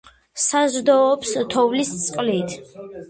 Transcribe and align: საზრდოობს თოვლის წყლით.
საზრდოობს 0.43 1.33
თოვლის 1.53 1.93
წყლით. 2.07 2.57